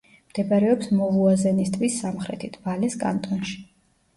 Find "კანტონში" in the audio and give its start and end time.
3.05-3.63